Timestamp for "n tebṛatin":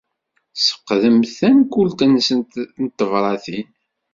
2.83-3.67